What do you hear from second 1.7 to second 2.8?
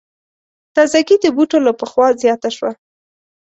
پخوا زیاته شوه.